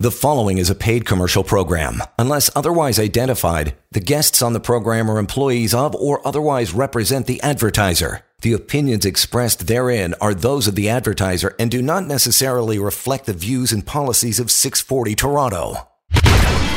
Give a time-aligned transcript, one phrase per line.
[0.00, 2.02] The following is a paid commercial program.
[2.18, 7.38] Unless otherwise identified, the guests on the program are employees of or otherwise represent the
[7.42, 8.22] advertiser.
[8.40, 13.34] The opinions expressed therein are those of the advertiser and do not necessarily reflect the
[13.34, 15.86] views and policies of 640 Toronto.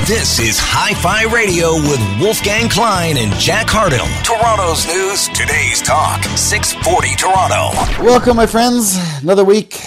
[0.05, 4.03] This is Hi Fi Radio with Wolfgang Klein and Jack Hardill.
[4.25, 8.03] Toronto's news, today's talk, 640 Toronto.
[8.03, 8.97] Welcome, my friends.
[9.21, 9.79] Another week.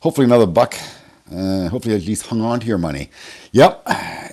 [0.00, 0.74] Hopefully, another buck.
[1.30, 3.10] Uh, hopefully, at least hung on to your money.
[3.52, 3.82] Yep,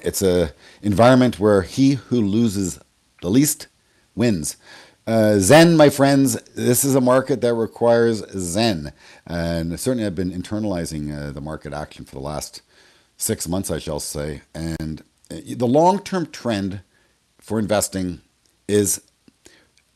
[0.03, 2.79] it's a environment where he who loses
[3.21, 3.67] the least
[4.15, 4.57] wins.
[5.05, 8.93] Uh, Zen, my friends, this is a market that requires Zen.
[9.25, 12.61] And certainly, I've been internalizing uh, the market action for the last
[13.17, 14.41] six months, I shall say.
[14.53, 16.81] And uh, the long term trend
[17.37, 18.21] for investing
[18.67, 19.01] is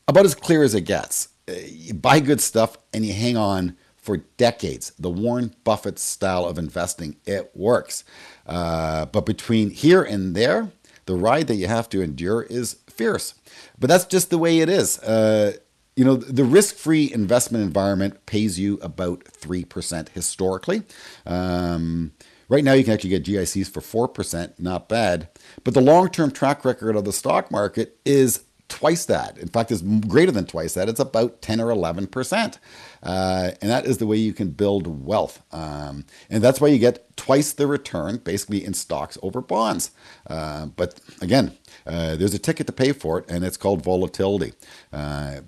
[0.06, 1.28] about as clear as it gets.
[1.48, 3.76] Uh, you buy good stuff and you hang on
[4.08, 4.90] for decades.
[4.98, 8.04] The Warren Buffett style of investing, it works.
[8.46, 10.72] Uh, but between here and there,
[11.04, 13.34] the ride that you have to endure is fierce.
[13.78, 14.98] But that's just the way it is.
[15.00, 15.58] Uh,
[15.94, 20.84] you know, the risk free investment environment pays you about 3% historically.
[21.26, 22.12] Um,
[22.48, 25.28] right now, you can actually get GICs for 4%, not bad.
[25.64, 29.38] But the long term track record of the stock market is twice that.
[29.38, 30.88] In fact, it's greater than twice that.
[30.88, 32.58] It's about 10 or 11%.
[33.02, 35.42] Uh, and that is the way you can build wealth.
[35.52, 39.90] Um, and that's why you get twice the return, basically in stocks over bonds.
[40.26, 44.52] Uh, but again, uh, there's a ticket to pay for it, and it's called volatility.
[44.92, 45.40] Uh,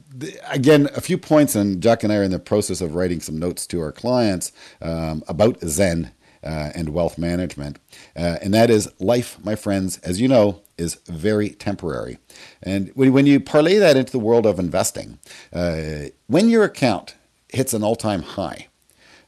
[0.48, 3.38] again, a few points, and Jack and I are in the process of writing some
[3.38, 7.78] notes to our clients um, about Zen uh, and wealth management.
[8.16, 12.18] Uh, and that is life, my friends, as you know, is very temporary.
[12.62, 15.18] And when, you parlay that into the world of investing,
[15.52, 17.16] uh, when your account
[17.48, 18.68] hits an all time high,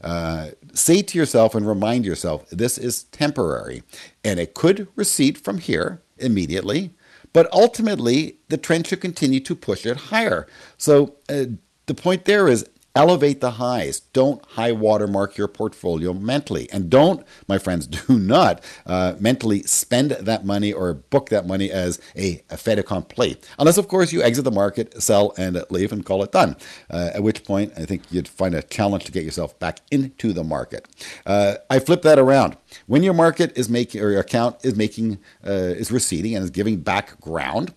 [0.01, 3.83] uh, say to yourself and remind yourself this is temporary
[4.25, 6.91] and it could recede from here immediately,
[7.33, 10.47] but ultimately the trend should continue to push it higher.
[10.77, 11.45] So uh,
[11.87, 14.01] the point there is Elevate the highs.
[14.13, 16.69] Don't high watermark your portfolio mentally.
[16.71, 21.71] And don't, my friends, do not uh, mentally spend that money or book that money
[21.71, 23.39] as a, a fait accompli.
[23.59, 26.57] Unless, of course, you exit the market, sell, and leave and call it done.
[26.91, 30.33] Uh, at which point, I think you'd find a challenge to get yourself back into
[30.35, 30.87] the market.
[31.25, 32.57] Uh, I flip that around.
[32.87, 36.51] When your market is making, or your account is making, uh, is receding and is
[36.51, 37.73] giving back ground,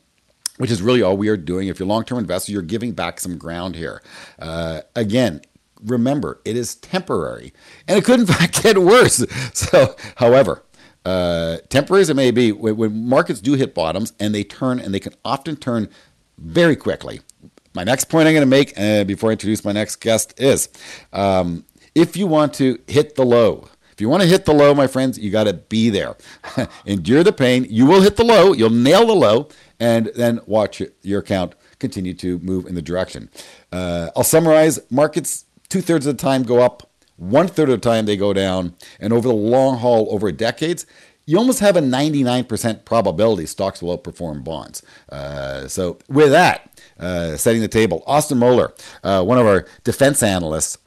[0.57, 1.67] which is really all we are doing.
[1.67, 4.01] If you're a long term investor, you're giving back some ground here.
[4.39, 5.41] Uh, again,
[5.83, 7.53] remember, it is temporary,
[7.87, 9.25] and it could in fact get worse.
[9.53, 10.63] So, however,
[11.05, 14.79] uh, temporary as it may be, when, when, markets do hit bottoms and they turn,
[14.79, 15.89] and they can often turn
[16.37, 17.21] very quickly.
[17.73, 20.69] My next point I'm going to make uh, before I introduce my next guest is
[21.11, 24.73] um, if you want to hit the low, if you want to hit the low,
[24.73, 26.17] my friends, you got to be there.
[26.85, 27.65] Endure the pain.
[27.69, 28.51] You will hit the low.
[28.51, 29.47] You'll nail the low,
[29.79, 33.29] and then watch your account continue to move in the direction.
[33.71, 37.89] Uh, I'll summarize markets two thirds of the time go up, one third of the
[37.89, 38.75] time they go down.
[38.99, 40.85] And over the long haul, over decades,
[41.25, 44.83] you almost have a 99% probability stocks will outperform bonds.
[45.09, 46.69] Uh, so, with that,
[46.99, 50.77] uh, setting the table, Austin Moeller, uh, one of our defense analysts,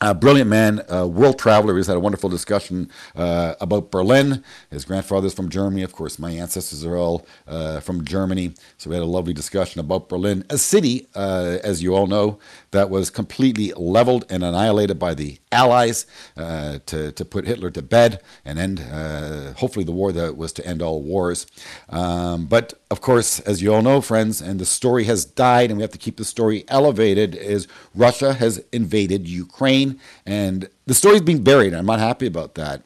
[0.00, 1.76] a brilliant man, a world traveler.
[1.76, 4.44] He's had a wonderful discussion uh, about Berlin.
[4.70, 5.82] His grandfather's from Germany.
[5.82, 8.54] Of course, my ancestors are all uh, from Germany.
[8.76, 12.38] So we had a lovely discussion about Berlin, a city, uh, as you all know,
[12.70, 16.06] that was completely leveled and annihilated by the Allies
[16.36, 20.52] uh, to, to put Hitler to bed and end, uh, hopefully, the war that was
[20.54, 21.46] to end all wars.
[21.88, 25.78] Um, but of course, as you all know, friends, and the story has died, and
[25.78, 29.98] we have to keep the story elevated, is Russia has invaded Ukraine.
[30.26, 31.74] And the story's being buried.
[31.74, 32.82] I'm not happy about that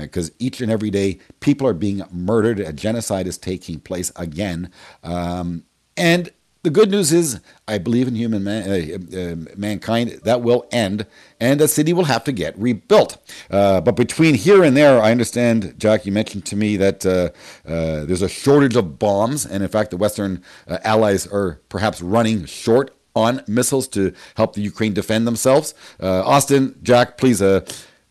[0.00, 2.60] because uh, each and every day people are being murdered.
[2.60, 4.70] A genocide is taking place again.
[5.04, 5.64] Um,
[5.96, 6.30] and
[6.62, 10.20] the good news is, I believe in human man, uh, uh, mankind.
[10.24, 11.06] That will end,
[11.40, 13.18] and the city will have to get rebuilt.
[13.50, 17.30] Uh, but between here and there, I understand, Jack, you mentioned to me that uh,
[17.68, 22.00] uh, there's a shortage of bombs, and in fact, the Western uh, allies are perhaps
[22.00, 25.74] running short on missiles to help the Ukraine defend themselves.
[26.00, 27.40] Austin, Jack, please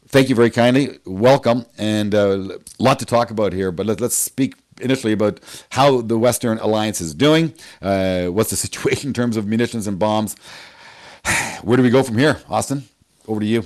[0.07, 1.00] thank you very kindly.
[1.06, 3.71] Welcome, and a lot to talk about here.
[3.71, 5.39] But let, us speak initially about
[5.72, 7.54] how the Western Alliance is doing.
[7.81, 10.36] Uh, what's the situation in terms of munitions and bombs?
[11.63, 12.83] Where do we go from here, Austin?
[13.28, 13.63] Over to you.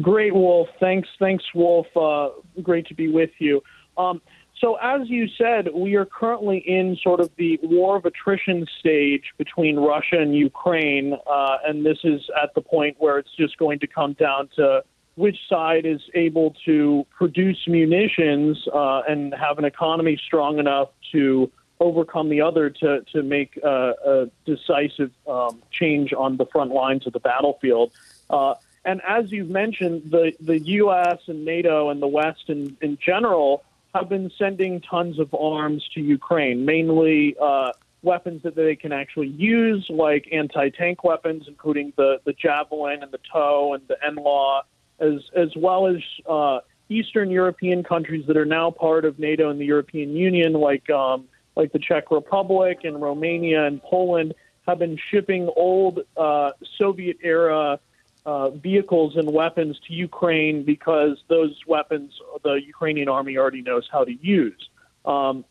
[0.00, 0.68] Great, Wolf.
[0.78, 1.86] Thanks, thanks, Wolf.
[1.96, 2.30] Uh,
[2.62, 3.60] great to be with you.
[3.98, 4.22] Um,
[4.60, 9.24] so, as you said, we are currently in sort of the war of attrition stage
[9.38, 13.78] between Russia and Ukraine, uh, and this is at the point where it's just going
[13.80, 14.84] to come down to
[15.20, 21.50] which side is able to produce munitions uh, and have an economy strong enough to
[21.78, 27.06] overcome the other to to make uh, a decisive um, change on the front lines
[27.06, 27.92] of the battlefield.
[28.28, 31.18] Uh, and as you've mentioned, the the U.S.
[31.26, 33.62] and NATO and the West in, in general
[33.94, 37.72] have been sending tons of arms to Ukraine, mainly uh,
[38.02, 43.20] weapons that they can actually use, like anti-tank weapons, including the the Javelin and the
[43.30, 44.62] TOW and the NLAW,
[45.00, 45.96] as as well as
[46.28, 50.88] uh, Eastern European countries that are now part of NATO and the European Union, like
[50.90, 54.34] um, like the Czech Republic and Romania and Poland,
[54.66, 57.80] have been shipping old uh, Soviet era.
[58.26, 62.12] Uh, vehicles and weapons to Ukraine because those weapons
[62.44, 64.68] the Ukrainian army already knows how to use.
[65.06, 65.46] Um,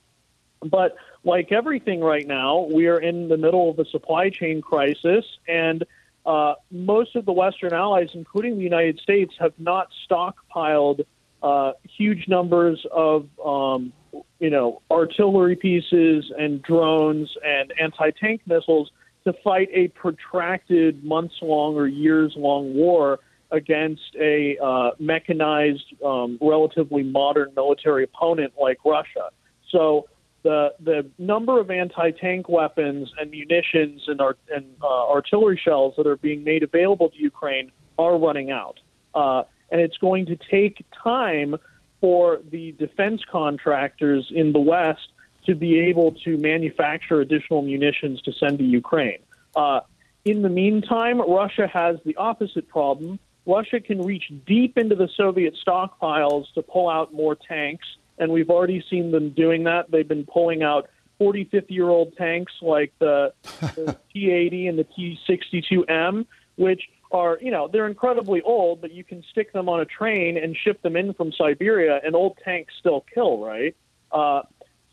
[0.64, 5.26] but like everything right now, we are in the middle of a supply chain crisis,
[5.48, 5.84] and
[6.30, 11.00] uh, most of the Western allies, including the United States, have not stockpiled
[11.42, 13.92] uh, huge numbers of, um,
[14.40, 18.92] you know, artillery pieces and drones and anti-tank missiles
[19.24, 23.20] to fight a protracted, months-long or years-long war
[23.52, 29.26] against a uh, mechanized, um, relatively modern military opponent like Russia.
[29.72, 30.08] So
[30.50, 34.20] the the number of anti-tank weapons and munitions and,
[34.56, 38.80] and uh, artillery shells that are being made available to Ukraine are running out,
[39.14, 41.56] uh, and it's going to take time
[42.02, 45.10] for the defense contractors in the West
[45.46, 49.20] to be able to manufacture additional munitions to send to Ukraine.
[49.56, 49.82] Uh,
[50.26, 53.20] in the meantime, Russia has the opposite problem.
[53.46, 57.88] Russia can reach deep into the Soviet stockpiles to pull out more tanks
[58.20, 59.90] and we've already seen them doing that.
[59.92, 64.80] They've been pulling out 40, 50 year old tanks like the, the T 80 and
[64.80, 66.26] the T 62M,
[66.56, 66.82] which
[67.12, 70.56] are, you know, they're incredibly old, but you can stick them on a train and
[70.56, 73.76] ship them in from Siberia, and old tanks still kill, right?
[74.12, 74.42] Uh,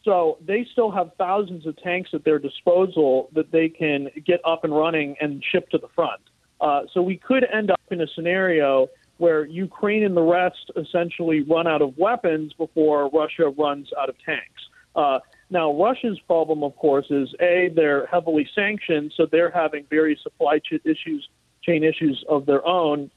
[0.04, 4.64] so they still have thousands of tanks at their disposal that they can get up
[4.64, 6.22] and running and ship to the front.
[6.60, 11.42] Uh, so we could end up in a scenario where Ukraine and the rest essentially
[11.42, 14.62] run out of weapons before Russia runs out of tanks.
[14.94, 15.18] Uh,
[15.50, 20.58] now, Russia's problem, of course, is a they're heavily sanctioned, so they're having various supply
[20.58, 21.28] ch- issues,
[21.62, 23.10] chain issues of their own,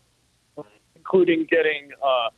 [0.95, 2.29] including getting uh,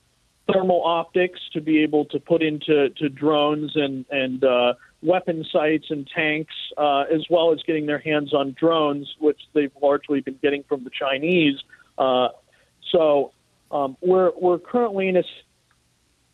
[0.52, 5.88] thermal optics to be able to put into to drones and and uh, weapon sights
[5.90, 10.38] and tanks, uh, as well as getting their hands on drones, which they've largely been
[10.42, 11.58] getting from the Chinese.
[11.98, 12.30] Uh,
[12.92, 13.32] so
[13.72, 15.24] um, we're, we're currently in a,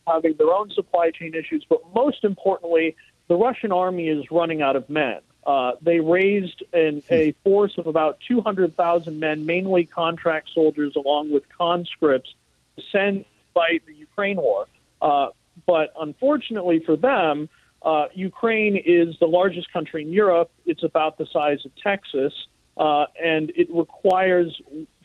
[0.07, 2.95] having their own supply chain issues, but most importantly,
[3.27, 5.19] the Russian army is running out of men.
[5.45, 11.43] Uh, they raised an, a force of about 200,000 men, mainly contract soldiers, along with
[11.57, 12.33] conscripts,
[12.75, 14.67] to send fight the Ukraine war.
[15.01, 15.27] Uh,
[15.65, 17.49] but unfortunately for them,
[17.81, 20.51] uh, Ukraine is the largest country in Europe.
[20.65, 22.33] It's about the size of Texas,
[22.75, 24.61] uh, and it requires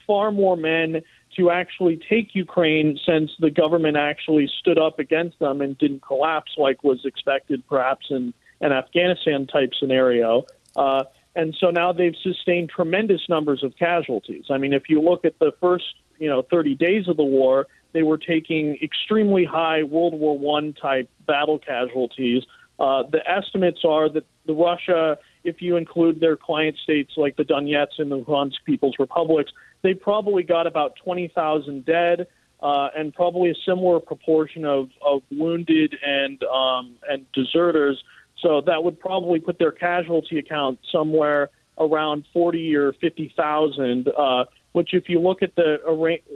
[0.06, 1.02] far more men
[1.36, 6.52] to actually take Ukraine since the government actually stood up against them and didn't collapse
[6.56, 10.44] like was expected perhaps in an Afghanistan type scenario.
[10.76, 14.44] Uh, and so now they've sustained tremendous numbers of casualties.
[14.50, 17.66] I mean, if you look at the first, you know, 30 days of the war,
[17.92, 22.42] they were taking extremely high World War One type battle casualties.
[22.78, 27.44] Uh, the estimates are that the Russia, if you include their client states like the
[27.44, 32.26] Donetsk and the Luhansk People's Republics, they probably got about 20,000 dead
[32.62, 38.02] uh, and probably a similar proportion of, of wounded and um, and deserters.
[38.40, 44.08] So that would probably put their casualty account somewhere around 40 or 50,000.
[44.08, 45.76] Uh, which, if you look at the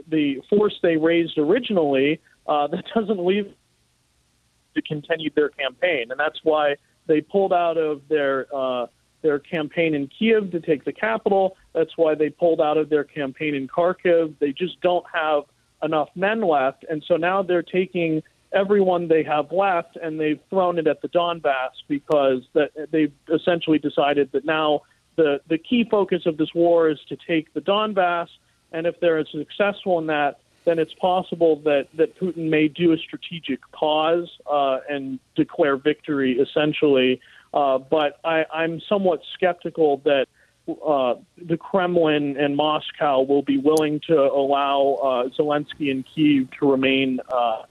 [0.07, 3.53] the force they raised originally, uh, that doesn't leave
[4.75, 6.75] to continue their campaign, and that's why
[7.07, 8.87] they pulled out of their uh,
[9.27, 11.57] their campaign in Kiev to take the capital.
[11.73, 14.35] That's why they pulled out of their campaign in Kharkiv.
[14.39, 15.43] They just don't have
[15.83, 16.85] enough men left.
[16.89, 21.09] And so now they're taking everyone they have left and they've thrown it at the
[21.09, 24.83] Donbass because that they've essentially decided that now
[25.17, 28.29] the, the key focus of this war is to take the Donbass.
[28.71, 32.97] And if they're successful in that, then it's possible that, that Putin may do a
[32.97, 37.19] strategic pause uh, and declare victory essentially
[37.53, 40.27] uh, but I, I'm somewhat skeptical that
[40.67, 46.69] uh, the Kremlin and Moscow will be willing to allow uh, Zelensky and Kiev to
[46.69, 47.63] remain uh,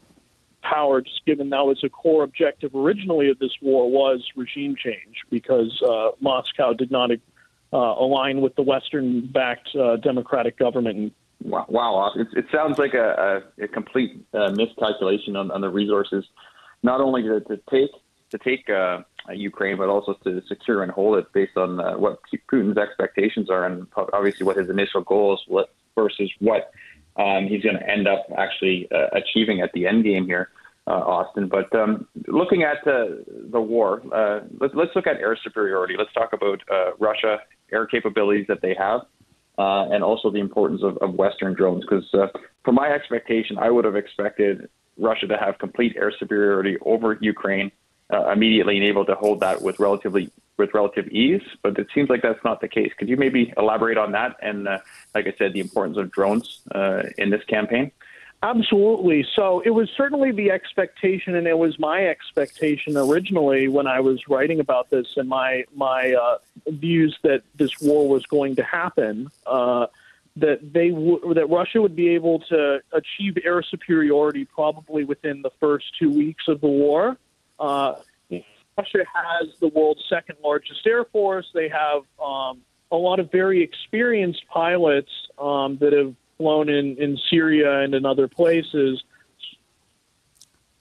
[0.63, 5.17] power, just given that was a core objective originally of this war was regime change,
[5.31, 12.13] because uh, Moscow did not uh, align with the Western-backed uh, democratic government Wow, wow.
[12.17, 16.25] It, it sounds like a, a, a complete uh, miscalculation on, on the resources,
[16.83, 17.91] not only to, to take
[18.31, 19.03] to take uh,
[19.35, 23.65] Ukraine, but also to secure and hold it based on uh, what Putin's expectations are,
[23.65, 25.45] and obviously what his initial goals
[25.95, 26.73] versus what
[27.17, 30.51] um, he's going to end up actually uh, achieving at the end game here,
[30.87, 31.49] uh, Austin.
[31.49, 33.07] But um, looking at uh,
[33.51, 35.95] the war, uh, let's, let's look at air superiority.
[35.99, 37.39] Let's talk about uh, Russia
[37.73, 39.03] air capabilities that they have.
[39.59, 41.83] Uh, and also the importance of, of Western drones.
[41.83, 42.27] Because uh,
[42.63, 44.69] from my expectation, I would have expected
[44.99, 47.73] Russia to have complete air superiority over Ukraine
[48.13, 51.43] uh, immediately and able to hold that with relatively with relative ease.
[51.63, 52.93] But it seems like that's not the case.
[52.97, 54.37] Could you maybe elaborate on that?
[54.41, 54.79] And uh,
[55.15, 57.91] like I said, the importance of drones uh, in this campaign.
[58.43, 59.27] Absolutely.
[59.35, 64.29] So it was certainly the expectation, and it was my expectation originally when I was
[64.29, 69.31] writing about this and my my uh, views that this war was going to happen.
[69.47, 69.87] Uh,
[70.37, 75.51] that they w- that Russia would be able to achieve air superiority probably within the
[75.59, 77.17] first two weeks of the war.
[77.59, 77.95] Uh,
[78.79, 81.47] Russia has the world's second largest air force.
[81.55, 82.61] They have um,
[82.91, 88.05] a lot of very experienced pilots um, that have flown in, in Syria and in
[88.05, 89.03] other places.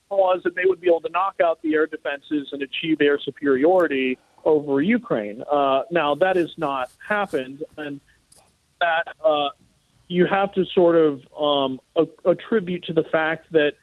[0.09, 3.19] Was that they would be able to knock out the air defenses and achieve air
[3.19, 5.43] superiority over Ukraine.
[5.51, 7.99] Uh, now that has not happened, and
[8.79, 9.49] that uh,
[10.07, 11.79] you have to sort of um,
[12.25, 13.73] attribute to the fact that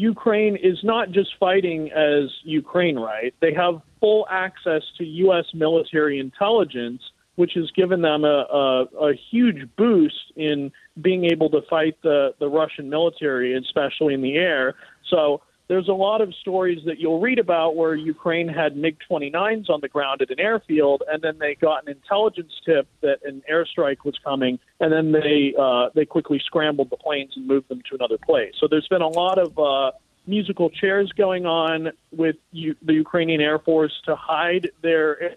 [0.00, 3.34] Ukraine is not just fighting as Ukraine, right?
[3.40, 5.44] They have full access to U.S.
[5.52, 7.02] military intelligence,
[7.34, 12.30] which has given them a, a, a huge boost in being able to fight the,
[12.40, 14.74] the Russian military, especially in the air.
[15.10, 19.70] So there's a lot of stories that you'll read about where Ukraine had MiG 29s
[19.70, 23.40] on the ground at an airfield, and then they got an intelligence tip that an
[23.48, 27.82] airstrike was coming, and then they uh, they quickly scrambled the planes and moved them
[27.88, 28.52] to another place.
[28.58, 29.92] So there's been a lot of uh,
[30.26, 35.36] musical chairs going on with U- the Ukrainian Air Force to hide their,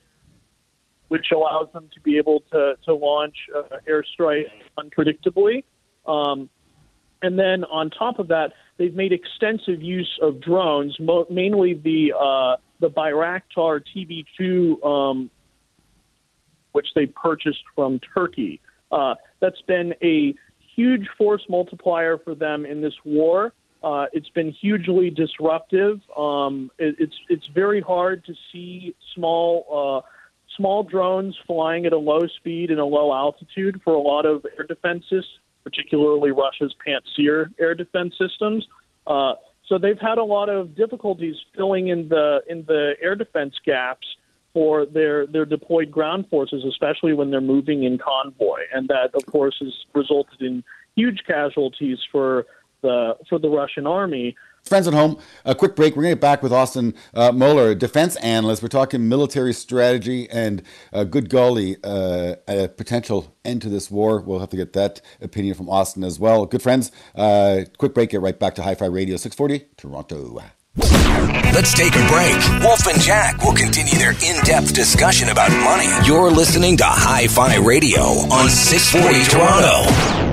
[1.10, 4.50] which allows them to be able to to launch uh, airstrikes
[4.80, 5.64] unpredictably.
[6.08, 6.50] Um,
[7.24, 12.14] and then on top of that, they've made extensive use of drones, mo- mainly the
[12.14, 15.32] uh, the Bayraktar TB2, um,
[16.74, 18.60] which they purchased from Turkey.
[18.92, 20.36] Uh, that's been a
[20.76, 23.54] huge force multiplier for them in this war.
[23.82, 26.02] Uh, it's been hugely disruptive.
[26.18, 30.08] Um, it, it's it's very hard to see small uh,
[30.58, 34.46] small drones flying at a low speed and a low altitude for a lot of
[34.58, 35.26] air defenses
[35.64, 38.68] particularly Russia's Pantsir air defense systems.
[39.08, 39.34] Uh,
[39.68, 44.06] so they've had a lot of difficulties filling in the in the air defense gaps
[44.54, 49.26] for their their deployed ground forces, especially when they're moving in convoy, and that of
[49.26, 50.64] course has resulted in
[50.96, 52.46] huge casualties for
[52.82, 54.36] the for the Russian army.
[54.64, 55.96] Friends at home, a quick break.
[55.96, 58.64] We're going to get back with Austin uh, Moeller, defense analyst.
[58.64, 64.22] We're talking military strategy and uh, good golly, uh, a potential end to this war.
[64.22, 66.46] We'll have to get that opinion from Austin as well.
[66.46, 68.12] Good friends, uh, quick break.
[68.12, 70.42] Get right back to Hi Fi Radio 640, Toronto.
[70.78, 72.64] Let's take a break.
[72.64, 75.90] Wolf and Jack will continue their in depth discussion about money.
[76.08, 80.33] You're listening to Hi Fi Radio on 640 Toronto.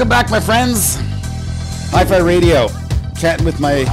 [0.00, 0.96] Welcome back, my friends.
[1.90, 2.68] Hi Fi Radio,
[3.18, 3.84] chatting with my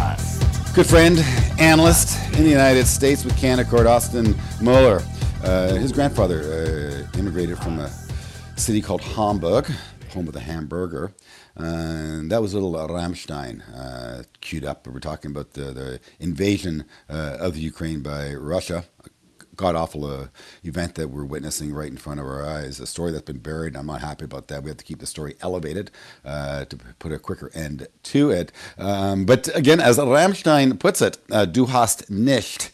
[0.74, 1.20] good friend,
[1.60, 5.02] analyst in the United States with Canaccord, Austin Moeller.
[5.44, 6.44] Uh, his grandfather
[7.14, 7.90] uh, immigrated from a
[8.56, 9.70] city called Hamburg,
[10.14, 11.12] home of the hamburger.
[11.58, 14.88] And that was a little uh, Rammstein uh, queued up.
[14.88, 18.86] We're talking about the, the invasion uh, of the Ukraine by Russia
[19.58, 20.28] god awful uh,
[20.64, 22.80] event that we're witnessing right in front of our eyes.
[22.80, 23.76] A story that's been buried.
[23.76, 24.64] I'm not happy about that.
[24.64, 25.92] We have to keep the story elevated
[26.26, 28.52] uh, to put a quicker end to it.
[28.78, 32.72] Um, but again, as Rammstein puts it, uh, du hast nicht.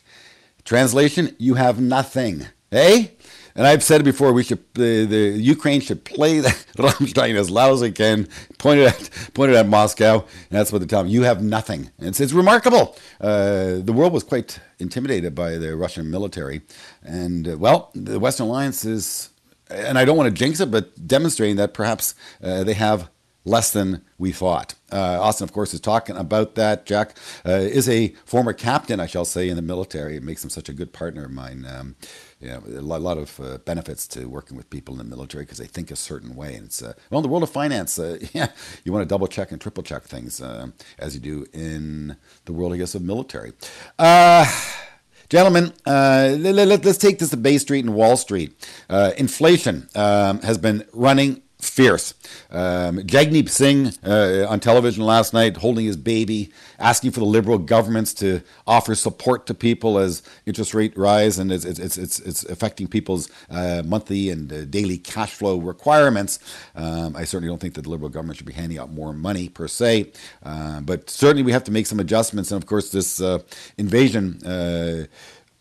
[0.66, 2.48] Translation: You have nothing.
[2.72, 3.14] Hey.
[3.56, 4.34] And I've said it before.
[4.34, 8.88] We should the, the Ukraine should play the Rammstein as loud as they can, pointed
[8.88, 11.12] at pointed at Moscow, and that's what they tell them.
[11.12, 11.92] You have nothing.
[12.00, 12.98] And it's, it's remarkable.
[13.22, 16.62] Uh, the world was quite intimidated by the Russian military,
[17.04, 19.30] and uh, well, the Western Alliance is,
[19.70, 23.10] and I don't want to jinx it, but demonstrating that perhaps uh, they have
[23.46, 24.76] less than we thought.
[24.92, 26.86] Uh, Austin, of course, is talking about that.
[26.86, 30.16] Jack uh, is a former captain, I shall say, in the military.
[30.16, 31.66] It makes him such a good partner of mine.
[31.66, 31.96] Um,
[32.44, 35.66] yeah, a lot, of uh, benefits to working with people in the military because they
[35.66, 36.56] think a certain way.
[36.56, 38.48] And it's uh, well, in the world of finance, uh, yeah,
[38.84, 40.68] you want to double check and triple check things uh,
[41.00, 43.54] as you do in the world, I guess, of military.
[43.98, 44.46] Uh,
[45.30, 48.54] Gentlemen, uh, let, us take this to Bay Street and Wall Street.
[48.88, 52.14] Uh, inflation um, has been running fierce.
[52.52, 57.58] Um, Jagmeet Singh uh, on television last night holding his baby, asking for the Liberal
[57.58, 62.44] governments to offer support to people as interest rate rise and it's, it's, it's, it's
[62.46, 66.40] affecting people's uh, monthly and uh, daily cash flow requirements.
[66.76, 69.50] Um, I certainly don't think that the Liberal government should be handing out more money
[69.50, 70.12] per se,
[70.44, 72.52] uh, but certainly we have to make some adjustments.
[72.52, 73.40] And of course, this uh,
[73.78, 75.06] invasion uh,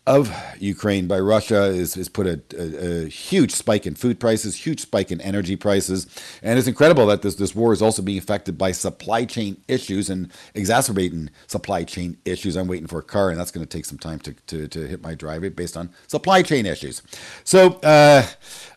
[0.05, 4.65] of Ukraine by Russia has, has put a, a, a, huge spike in food prices,
[4.65, 6.07] huge spike in energy prices,
[6.41, 10.09] and it's incredible that this this war is also being affected by supply chain issues
[10.09, 12.57] and exacerbating supply chain issues.
[12.57, 14.87] I'm waiting for a car, and that's going to take some time to, to, to
[14.87, 17.01] hit my driveway based on supply chain issues.
[17.45, 18.25] So, uh,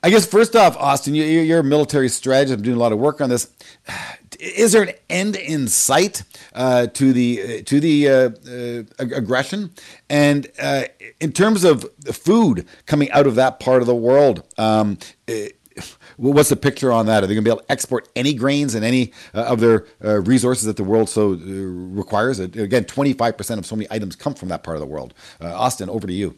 [0.05, 2.59] I guess first off, Austin, you, you're a military strategist.
[2.59, 3.51] I'm doing a lot of work on this
[4.41, 6.23] is there an end in sight
[6.55, 9.71] uh, to the to the uh, uh, aggression?
[10.09, 10.85] And uh,
[11.21, 15.33] in terms of the food coming out of that part of the world, um, uh,
[16.17, 17.23] what's the picture on that?
[17.23, 19.87] Are they going to be able to export any grains and any uh, of their
[20.01, 22.39] resources that the world so requires?
[22.39, 25.15] Again, twenty five percent of so many items come from that part of the world.
[25.41, 26.37] Austin, over to you.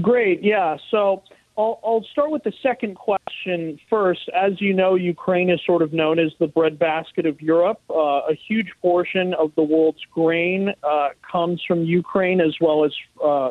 [0.00, 0.76] great, yeah.
[0.90, 1.22] So
[1.56, 4.28] I'll, I'll start with the second question first.
[4.30, 7.80] As you know, Ukraine is sort of known as the breadbasket of Europe.
[7.90, 12.92] Uh, a huge portion of the world's grain uh, comes from Ukraine, as well as
[13.22, 13.50] uh,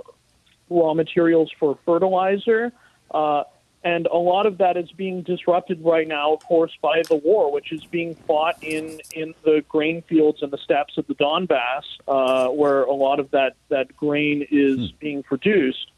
[0.69, 2.71] raw materials for fertilizer.
[3.11, 3.43] Uh,
[3.83, 7.51] and a lot of that is being disrupted right now, of course, by the war,
[7.51, 11.83] which is being fought in, in the grain fields and the steppes of the Donbass,
[12.07, 14.97] uh, where a lot of that, that grain is hmm.
[14.99, 15.91] being produced.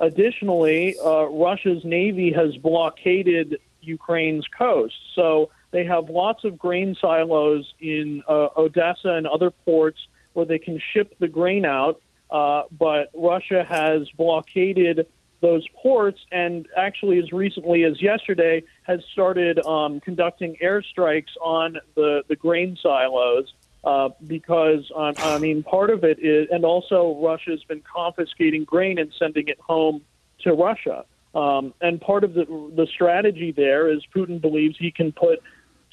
[0.00, 4.94] Additionally, uh, Russia's navy has blockaded Ukraine's coast.
[5.14, 9.98] So they have lots of grain silos in uh, Odessa and other ports
[10.32, 12.00] where they can ship the grain out.
[12.30, 15.06] Uh, but Russia has blockaded
[15.40, 22.22] those ports and actually, as recently as yesterday, has started um, conducting airstrikes on the,
[22.28, 23.52] the grain silos
[23.84, 28.98] uh, because I mean part of it is, and also Russia has been confiscating grain
[28.98, 30.02] and sending it home
[30.40, 31.04] to Russia.
[31.34, 35.42] Um, and part of the the strategy there is Putin believes he can put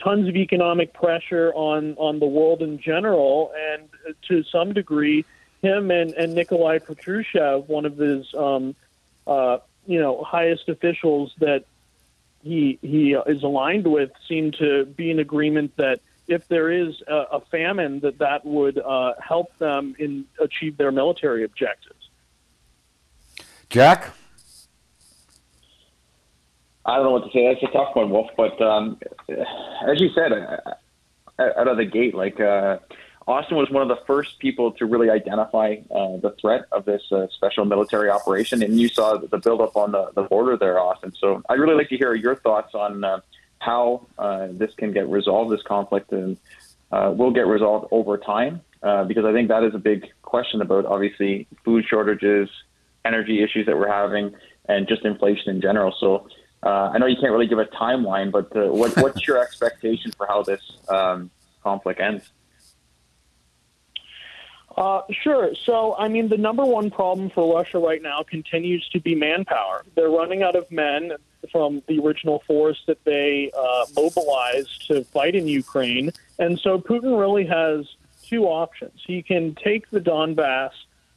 [0.03, 3.87] tons of economic pressure on on the world in general, and
[4.27, 5.25] to some degree,
[5.61, 8.75] him and and Nikolai Patrushev, one of his um,
[9.25, 11.65] uh, you know highest officials that
[12.43, 17.23] he he is aligned with, seem to be in agreement that if there is a,
[17.33, 22.09] a famine, that that would uh, help them in achieve their military objectives.
[23.69, 24.11] Jack.
[26.85, 27.45] I don't know what to say.
[27.47, 28.29] That's a tough one, Wolf.
[28.37, 28.97] But um,
[29.29, 30.57] as you said, uh,
[31.39, 32.79] out of the gate, like uh,
[33.27, 37.03] Austin was one of the first people to really identify uh, the threat of this
[37.11, 41.13] uh, special military operation, and you saw the buildup on the, the border there, Austin.
[41.19, 43.19] So I'd really like to hear your thoughts on uh,
[43.59, 46.37] how uh, this can get resolved, this conflict, and
[46.91, 48.61] uh, will get resolved over time.
[48.83, 52.49] Uh, because I think that is a big question about obviously food shortages,
[53.03, 54.35] energy issues that we're having,
[54.69, 55.93] and just inflation in general.
[55.99, 56.27] So
[56.63, 60.11] uh, I know you can't really give a timeline, but uh, what, what's your expectation
[60.11, 61.31] for how this um,
[61.63, 62.29] conflict ends?
[64.77, 65.55] Uh, sure.
[65.55, 69.83] So, I mean, the number one problem for Russia right now continues to be manpower.
[69.95, 71.13] They're running out of men
[71.51, 76.11] from the original force that they uh, mobilized to fight in Ukraine.
[76.37, 77.87] And so Putin really has
[78.27, 79.01] two options.
[79.05, 80.71] He can take the Donbass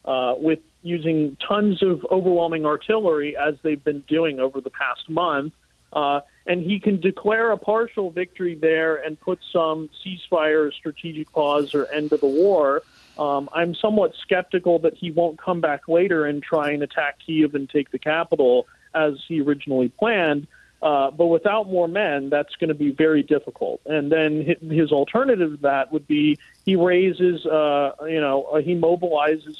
[0.06, 5.52] uh, with using tons of overwhelming artillery, as they've been doing over the past month.
[5.92, 11.74] Uh, and he can declare a partial victory there and put some ceasefire, strategic pause,
[11.74, 12.82] or end of the war.
[13.18, 17.54] Um, I'm somewhat skeptical that he won't come back later and try and attack Kiev
[17.54, 20.46] and take the capital as he originally planned.
[20.82, 23.82] Uh, but without more men, that's going to be very difficult.
[23.84, 28.74] And then his alternative to that would be he raises, uh, you know, uh, he
[28.74, 29.58] mobilizes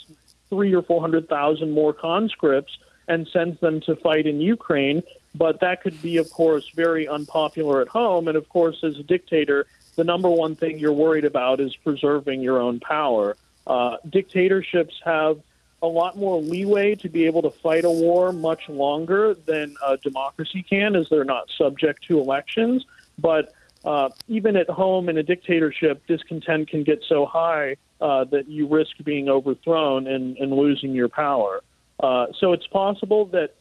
[0.48, 5.02] three or four hundred thousand more conscripts and sends them to fight in Ukraine.
[5.34, 8.26] But that could be, of course, very unpopular at home.
[8.26, 12.40] And of course, as a dictator, the number one thing you're worried about is preserving
[12.40, 13.36] your own power.
[13.66, 15.40] Uh, dictatorships have
[15.82, 19.96] a lot more leeway to be able to fight a war much longer than a
[19.96, 22.84] democracy can, as they're not subject to elections.
[23.18, 23.52] But
[23.84, 28.66] uh, even at home in a dictatorship, discontent can get so high uh, that you
[28.66, 31.62] risk being overthrown and, and losing your power.
[31.98, 33.54] Uh, so it's possible that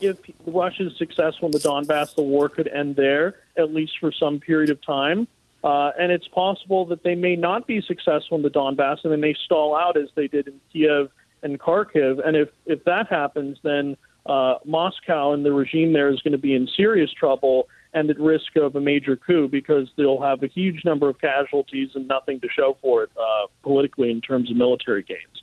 [0.00, 4.12] if Russia is successful in the Donbass, the war could end there, at least for
[4.12, 5.26] some period of time.
[5.66, 9.16] Uh, and it's possible that they may not be successful in the Donbass and they
[9.16, 11.10] may stall out as they did in Kiev
[11.42, 12.24] and Kharkiv.
[12.24, 16.38] And if, if that happens, then uh, Moscow and the regime there is going to
[16.38, 20.46] be in serious trouble and at risk of a major coup because they'll have a
[20.46, 24.56] huge number of casualties and nothing to show for it uh, politically in terms of
[24.56, 25.42] military gains.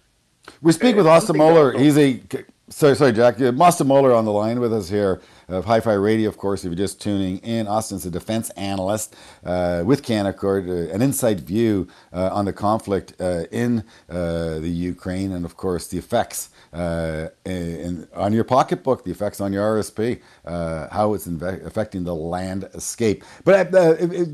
[0.62, 1.78] We speak with Austin Moeller.
[1.78, 2.22] He's a
[2.70, 3.42] sorry, sorry, Jack.
[3.42, 6.29] Austin Moeller on the line with us here of Hi-Fi Radio.
[6.29, 10.93] Of course, if you're just tuning in, Austin's a defense analyst uh, with Canaccord, uh,
[10.93, 15.88] an inside view uh, on the conflict uh, in uh, the Ukraine, and of course
[15.88, 21.65] the effects uh, in, on your pocketbook, the effects on your RSP, how it's inve-
[21.65, 23.23] affecting the landscape.
[23.43, 23.71] But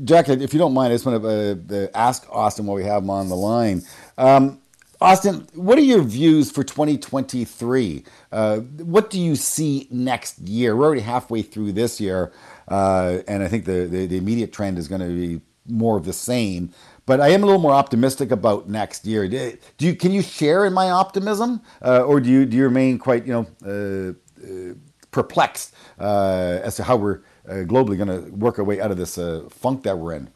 [0.04, 3.10] Jack, if you don't mind, I just want to ask Austin while we have him
[3.10, 3.82] on the line.
[4.16, 4.60] Um,
[5.02, 8.04] Austin, what are your views for 2023?
[8.30, 10.76] Uh, what do you see next year?
[10.76, 12.32] We're already halfway through this year,
[12.68, 16.04] uh, and I think the, the, the, immediate trend is going to be more of
[16.04, 16.70] the same.
[17.06, 19.26] But I am a little more optimistic about next year.
[19.26, 22.98] Do you can you share in my optimism, uh, or do you do you remain
[22.98, 24.74] quite you know uh, uh,
[25.12, 29.18] perplexed uh, as to how we're globally going to work our way out of this
[29.48, 30.30] funk that we're in?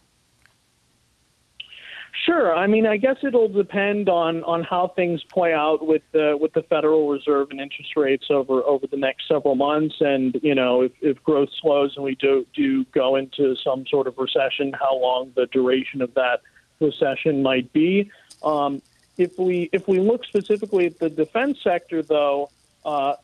[2.22, 2.54] Sure.
[2.54, 6.52] I mean, I guess it'll depend on, on how things play out with the with
[6.52, 9.96] the Federal Reserve and interest rates over over the next several months.
[10.00, 14.06] And you know, if, if growth slows and we do do go into some sort
[14.06, 16.40] of recession, how long the duration of that
[16.80, 18.10] recession might be.
[18.42, 18.80] Um,
[19.16, 22.50] if we if we look specifically at the defense sector, though,
[22.84, 23.14] uh,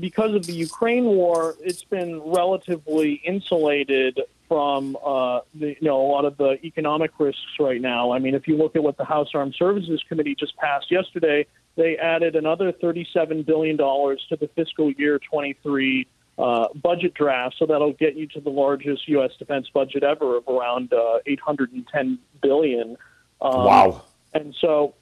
[0.00, 4.20] because of the Ukraine war, it's been relatively insulated
[4.52, 8.12] from uh, the, you know a lot of the economic risks right now.
[8.12, 11.46] I mean, if you look at what the House Armed Services Committee just passed yesterday,
[11.76, 17.94] they added another $37 billion to the fiscal year 23 uh, budget draft, so that'll
[17.94, 19.30] get you to the largest U.S.
[19.38, 22.98] defense budget ever of around uh, 810 billion.
[23.40, 24.04] Um, wow!
[24.34, 24.94] And so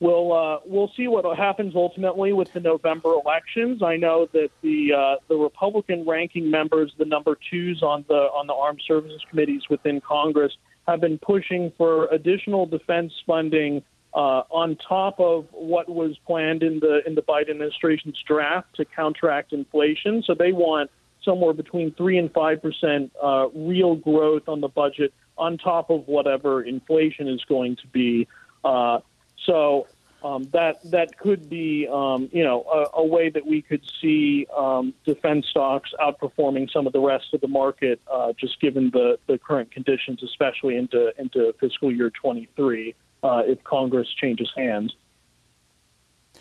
[0.00, 3.82] we'll uh, we'll see what happens ultimately with the November elections.
[3.82, 8.46] I know that the uh, the Republican ranking members, the number twos on the on
[8.46, 10.52] the armed services committees within Congress,
[10.86, 13.82] have been pushing for additional defense funding
[14.14, 18.84] uh, on top of what was planned in the in the Biden administration's draft to
[18.84, 20.22] counteract inflation.
[20.26, 20.90] So they want
[21.24, 26.06] somewhere between three and five percent uh, real growth on the budget on top of
[26.08, 28.26] whatever inflation is going to be.
[28.64, 29.00] Uh,
[29.46, 29.86] so
[30.22, 34.46] um, that that could be um, you know a, a, way that we could see
[34.56, 39.18] um, defense stocks outperforming some of the rest of the market, uh, just given the,
[39.26, 44.94] the current conditions, especially into into fiscal year 23, uh, if Congress changes hands.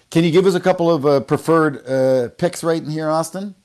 [0.10, 3.56] Can you give us a couple of uh, preferred uh, picks right in here, Austin?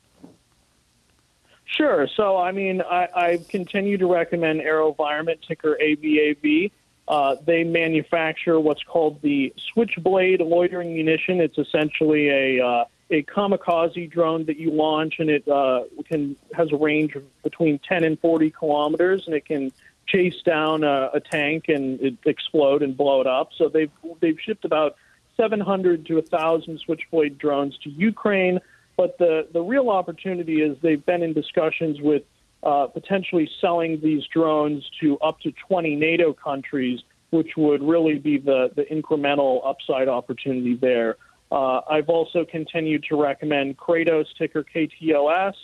[1.64, 2.08] Sure.
[2.16, 6.72] So, I mean, I, I continue to recommend AeroVironment, ticker AVAV.
[7.10, 11.40] Uh, they manufacture what's called the Switchblade loitering munition.
[11.40, 16.70] It's essentially a uh, a kamikaze drone that you launch, and it uh, can has
[16.70, 19.72] a range of between 10 and 40 kilometers, and it can
[20.06, 23.50] chase down a, a tank and it explode and blow it up.
[23.56, 24.94] So they've they've shipped about
[25.36, 28.60] 700 to 1,000 Switchblade drones to Ukraine.
[28.96, 32.22] But the the real opportunity is they've been in discussions with
[32.62, 38.38] uh, potentially selling these drones to up to 20 NATO countries, which would really be
[38.38, 41.16] the, the incremental upside opportunity there.
[41.50, 45.54] Uh, I've also continued to recommend Kratos, ticker KTOS,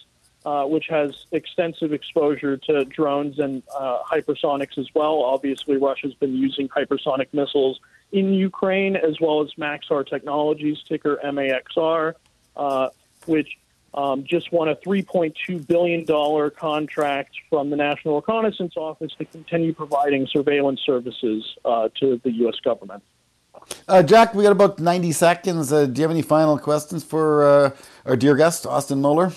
[0.44, 5.22] uh, which has extensive exposure to drones and uh, hypersonics as well.
[5.22, 7.80] Obviously, Russia's been using hypersonic missiles
[8.12, 12.14] in Ukraine, as well as Maxar Technologies, ticker MAXR,
[12.56, 12.88] uh,
[13.26, 13.58] which
[13.94, 20.26] um, just won a $3.2 billion contract from the National Reconnaissance Office to continue providing
[20.26, 22.56] surveillance services uh, to the U.S.
[22.62, 23.02] government.
[23.88, 25.72] Uh, Jack, we got about 90 seconds.
[25.72, 27.70] Uh, do you have any final questions for uh,
[28.04, 29.32] our dear guest, Austin Moeller?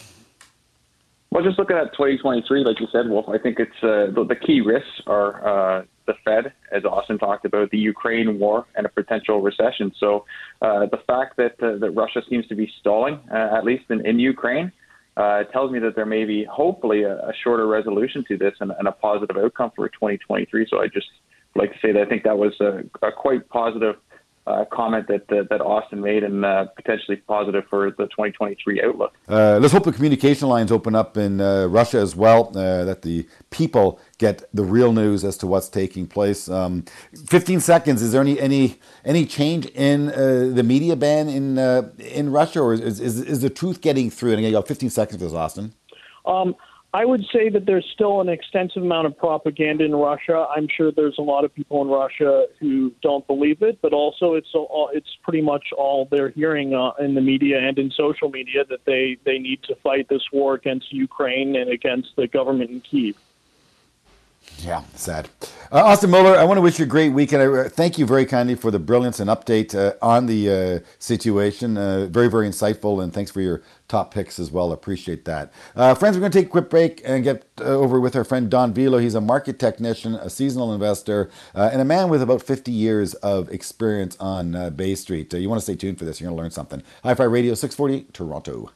[1.32, 4.36] Well, just looking at 2023, like you said, Wolf, I think it's uh, the, the,
[4.36, 8.89] key risks are uh, the Fed, as Austin talked about, the Ukraine war, and a
[8.89, 9.92] potential recession.
[10.00, 10.26] So
[10.63, 14.04] uh, the fact that uh, that Russia seems to be stalling, uh, at least in,
[14.08, 14.72] in Ukraine,
[15.18, 18.72] uh, tells me that there may be hopefully a, a shorter resolution to this and,
[18.80, 20.65] and, a positive outcome for 2023.
[20.68, 21.08] So I just
[21.56, 23.98] like to say that I think that was a, a quite positive
[24.47, 29.13] uh, comment that, that that Austin made, and uh, potentially positive for the 2023 outlook.
[29.28, 32.49] Uh, let's hope the communication lines open up in uh, Russia as well.
[32.49, 36.49] Uh, that the people get the real news as to what's taking place.
[36.49, 36.86] Um,
[37.28, 38.02] 15 seconds.
[38.02, 41.58] Is there any any any change in uh, the media ban in
[41.99, 44.32] in Russia, or is, is is the truth getting through?
[44.32, 45.73] And again, you got 15 seconds for this, Austin.
[46.25, 46.56] Um,
[46.91, 50.47] I would say that there's still an extensive amount of propaganda in Russia.
[50.56, 54.34] I'm sure there's a lot of people in Russia who don't believe it, but also
[54.34, 58.30] it's all, it's pretty much all they're hearing uh, in the media and in social
[58.30, 62.71] media that they they need to fight this war against Ukraine and against the government
[62.71, 63.15] in Kiev.
[64.58, 65.30] Yeah, sad.
[65.71, 67.43] Uh, Austin Moeller, I want to wish you a great weekend.
[67.43, 70.88] I uh, thank you very kindly for the brilliance and update uh, on the uh,
[70.97, 71.78] situation.
[71.78, 74.71] Uh, very, very insightful, and thanks for your top picks as well.
[74.71, 75.52] Appreciate that.
[75.75, 78.23] Uh, friends, we're going to take a quick break and get uh, over with our
[78.23, 79.02] friend Don Vialoux.
[79.02, 83.15] He's a market technician, a seasonal investor, uh, and a man with about 50 years
[83.15, 85.34] of experience on uh, Bay Street.
[85.34, 86.21] Uh, you want to stay tuned for this.
[86.21, 86.84] You're going to learn something.
[87.04, 88.69] Hi Fi Radio 640, Toronto.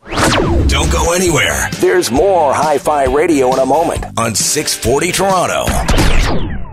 [0.67, 1.69] Don't go anywhere.
[1.80, 6.72] There's more Hi Fi Radio in a moment on 640 Toronto.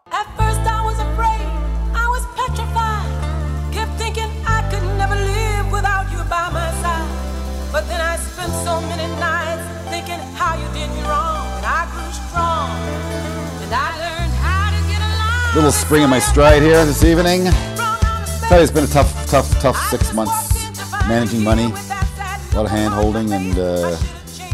[15.53, 17.41] Little spring in my stride here this evening.
[17.45, 20.71] It's been a tough, tough, tough six months
[21.09, 23.97] managing money, a lot of hand holding, and uh,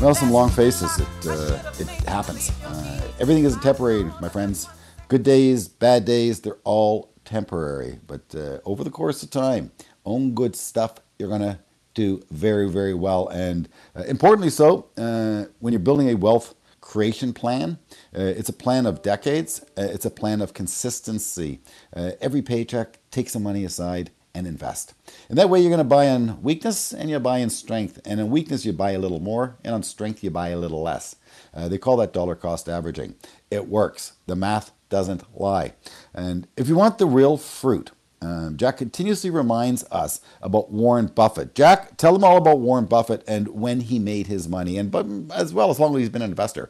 [0.01, 0.99] well, some long faces.
[0.99, 2.49] It uh, it happens.
[2.65, 4.67] Uh, everything is temporary, my friends.
[5.07, 7.99] Good days, bad days, they're all temporary.
[8.07, 9.71] But uh, over the course of time,
[10.03, 10.95] own good stuff.
[11.19, 11.59] You're gonna
[11.93, 16.55] do very, very well, and uh, importantly, so uh, when you're building a wealth
[16.97, 17.77] creation plan.
[18.17, 19.61] Uh, it's a plan of decades.
[19.77, 21.59] Uh, it's a plan of consistency.
[21.95, 24.95] Uh, every paycheck, take some money aside and invest.
[25.29, 27.99] And that way you're going to buy on weakness and you buy in strength.
[28.03, 30.81] And in weakness, you buy a little more, and on strength, you buy a little
[30.81, 31.15] less.
[31.53, 33.13] Uh, they call that dollar cost averaging.
[33.51, 34.13] It works.
[34.25, 35.73] The math doesn't lie.
[36.15, 41.53] And if you want the real fruit, um, Jack continuously reminds us about Warren Buffett.
[41.53, 45.05] Jack, tell them all about Warren Buffett and when he made his money, and but
[45.33, 46.69] as well as long as he's been an investor.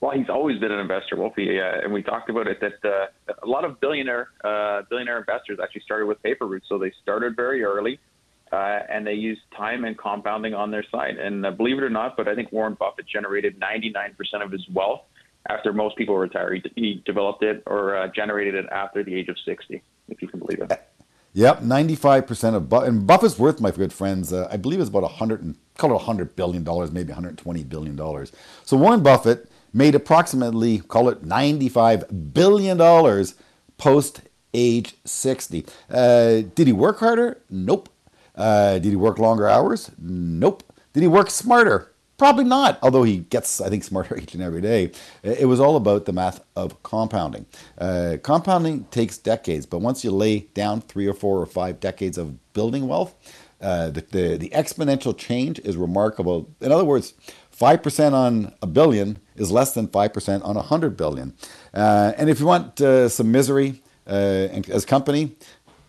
[0.00, 3.06] Well, he's always been an investor, Wolfie, uh, and we talked about it that uh,
[3.42, 6.66] a lot of billionaire uh, billionaire investors actually started with paper routes.
[6.68, 8.00] So they started very early,
[8.52, 11.18] uh, and they used time and compounding on their side.
[11.18, 14.14] And uh, believe it or not, but I think Warren Buffett generated 99%
[14.44, 15.02] of his wealth
[15.48, 16.54] after most people retire.
[16.54, 20.28] He, he developed it or uh, generated it after the age of 60, if you
[20.28, 20.88] can believe it.
[21.34, 24.88] Yep, ninety-five percent of Buffett, and Buffett's worth, my good friends, uh, I believe is
[24.88, 27.96] about a hundred and call it a hundred billion dollars, maybe one hundred twenty billion
[27.96, 28.32] dollars.
[28.64, 33.34] So Warren Buffett made approximately, call it ninety-five billion dollars
[33.78, 34.20] post
[34.52, 35.64] age sixty.
[35.88, 37.40] Uh, did he work harder?
[37.48, 37.88] Nope.
[38.36, 39.90] Uh, did he work longer hours?
[39.98, 40.62] Nope.
[40.92, 41.91] Did he work smarter?
[42.22, 44.92] Probably not, although he gets, I think, smarter each and every day.
[45.24, 47.46] It was all about the math of compounding.
[47.76, 52.16] Uh, compounding takes decades, but once you lay down three or four or five decades
[52.18, 53.16] of building wealth,
[53.60, 56.48] uh, the, the, the exponential change is remarkable.
[56.60, 57.14] In other words,
[57.58, 61.34] 5% on a billion is less than 5% on a 100 billion.
[61.74, 65.34] Uh, and if you want uh, some misery uh, as company,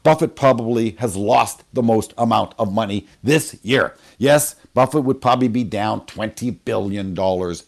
[0.04, 3.96] Buffett probably has lost the most amount of money this year.
[4.18, 7.16] Yes, Buffett would probably be down $20 billion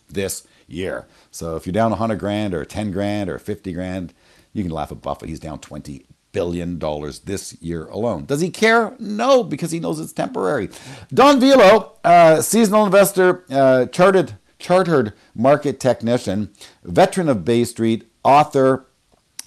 [0.09, 1.07] this year.
[1.31, 4.13] So if you're down 100 grand or 10 grand or 50 grand,
[4.53, 5.29] you can laugh at Buffett.
[5.29, 8.25] He's down 20 billion dollars this year alone.
[8.25, 8.93] Does he care?
[8.99, 10.69] No, because he knows it's temporary.
[11.13, 16.49] Don Vialoux, uh, seasonal investor, uh, chartered chartered market technician,
[16.83, 18.85] veteran of Bay Street, author,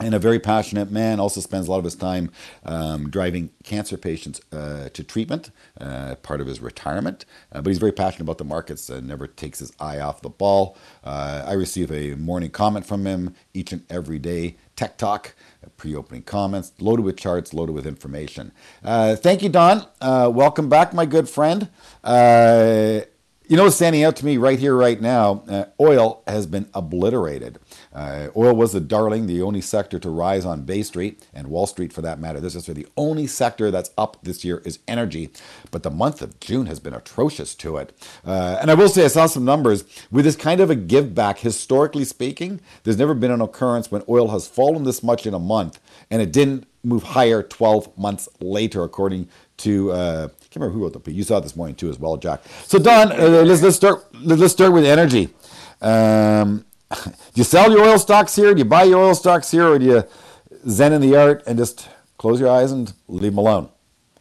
[0.00, 1.20] and a very passionate man.
[1.20, 2.30] Also spends a lot of his time
[2.64, 7.24] um, driving cancer patients uh, to treatment, uh, part of his retirement.
[7.52, 10.28] Uh, but he's very passionate about the markets and never takes his eye off the
[10.30, 10.76] ball.
[11.04, 14.56] Uh, I receive a morning comment from him each and every day.
[14.76, 15.34] Tech Talk,
[15.76, 18.52] pre-opening comments, loaded with charts, loaded with information.
[18.84, 19.84] Uh, thank you, Don.
[20.00, 21.68] Uh, welcome back, my good friend.
[23.50, 27.58] You know, standing out to me right here, right now, uh, oil has been obliterated.
[27.94, 31.66] Uh, oil was the darling, the only sector to rise on Bay Street and Wall
[31.66, 32.40] Street for that matter.
[32.40, 35.30] This is the only sector that's up this year is energy,
[35.70, 37.98] but the month of June has been atrocious to it.
[38.22, 41.14] Uh, and I will say, I saw some numbers with this kind of a give
[41.14, 41.38] back.
[41.38, 45.38] Historically speaking, there's never been an occurrence when oil has fallen this much in a
[45.38, 45.80] month
[46.10, 50.94] and it didn't move higher 12 months later, according to uh, can't remember who wrote
[50.94, 51.14] the piece.
[51.14, 52.42] You saw it this morning too, as well, Jack.
[52.64, 55.28] So Don, uh, let's let's start let's start with energy.
[55.82, 56.64] Um,
[57.04, 58.54] do you sell your oil stocks here?
[58.54, 60.04] Do you buy your oil stocks here, or do you
[60.66, 63.68] zen in the art and just close your eyes and leave them alone?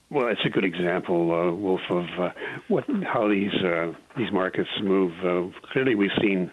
[0.09, 2.29] Well, it's a good example, uh, Wolf, of uh,
[2.67, 5.13] what how these uh, these markets move.
[5.23, 6.51] Uh, clearly, we've seen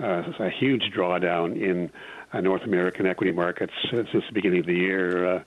[0.00, 1.90] uh, a huge drawdown in
[2.32, 5.44] uh, North American equity markets since the beginning of the year,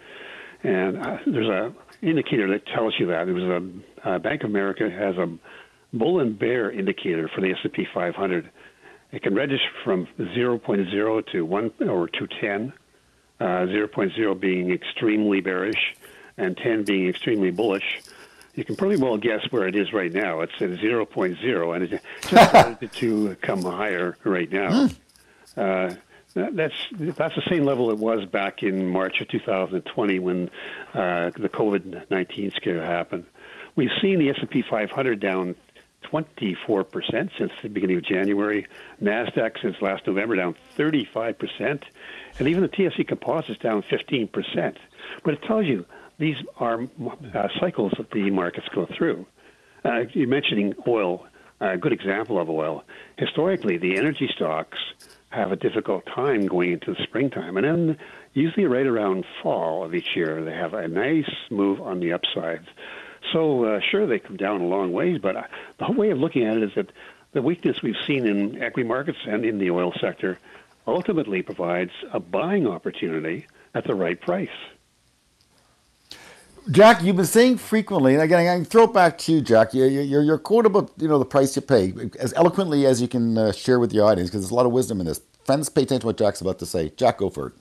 [0.63, 3.27] and there's a indicator that tells you that.
[3.27, 3.71] It was
[4.03, 5.27] a Bank of America has a
[5.93, 8.49] bull and bear indicator for the S&P 500.
[9.11, 12.73] It can register from 0.0 to 1 or to 10,
[13.41, 15.95] 0.0 being extremely bearish
[16.39, 18.01] and 10 being extremely bullish,
[18.55, 20.41] you can pretty well guess where it is right now.
[20.41, 24.87] It's at 0.0, and it just started to come higher right now.
[24.87, 25.59] Hmm.
[25.59, 25.93] Uh,
[26.33, 30.49] that's that's the same level it was back in March of 2020 when
[30.93, 33.25] uh, the COVID-19 scare happened.
[33.75, 35.55] We've seen the S&P 500 down
[36.03, 38.67] 24% since the beginning of January.
[39.01, 41.83] NASDAQ since last November down 35%.
[42.39, 44.75] And even the TSE Composite is down 15%.
[45.23, 45.85] But it tells you
[46.17, 46.87] these are
[47.33, 49.25] uh, cycles that the markets go through.
[49.83, 51.25] Uh, you're mentioning oil,
[51.61, 52.83] a good example of oil.
[53.17, 54.77] Historically, the energy stocks
[55.29, 57.97] have a difficult time going into the springtime, and then
[58.33, 62.67] usually right around fall of each year, they have a nice move on the upsides.
[63.31, 65.43] So, uh, sure, they come down a long ways, but uh,
[65.77, 66.91] the whole way of looking at it is that
[67.33, 70.39] the weakness we've seen in equity markets and in the oil sector
[70.87, 74.49] ultimately provides a buying opportunity at the right price.
[76.71, 79.73] Jack, you've been saying frequently, and again, I can throw it back to you, Jack.
[79.73, 83.07] Your, your, your quote about you know the price you pay, as eloquently as you
[83.07, 85.19] can uh, share with the audience, because there's a lot of wisdom in this.
[85.45, 86.91] Friends, pay attention to what Jack's about to say.
[86.95, 87.53] Jack, go for it.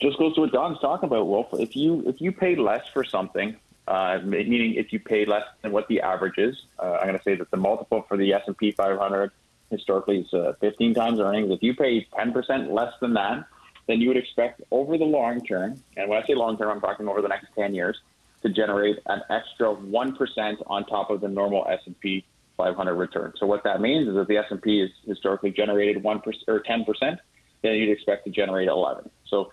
[0.00, 1.48] Just goes to what Don's talking about, Wolf.
[1.52, 5.72] If you if you pay less for something, uh, meaning if you pay less than
[5.72, 8.44] what the average is, uh, I'm going to say that the multiple for the S
[8.46, 9.30] and P 500
[9.70, 11.50] historically is uh, 15 times earnings.
[11.50, 13.44] If you pay 10% less than that,
[13.86, 16.80] then you would expect over the long term, and when I say long term, I'm
[16.80, 17.98] talking over the next 10 years,
[18.42, 22.24] to generate an extra 1% on top of the normal S&P
[22.56, 23.32] 500 return.
[23.38, 27.18] So what that means is that the S&P has historically generated 1% or 10%,
[27.62, 29.10] then you'd expect to generate 11.
[29.28, 29.52] So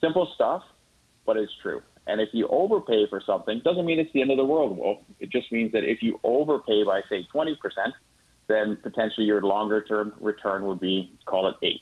[0.00, 0.62] simple stuff,
[1.26, 1.82] but it's true.
[2.06, 4.98] And if you overpay for something, doesn't mean it's the end of the world, Wolf.
[5.20, 7.56] It just means that if you overpay by say 20%,
[8.48, 11.80] then potentially your longer term return would be call it 8.